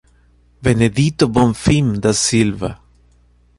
[0.63, 2.71] Benedito Bonfim da Silva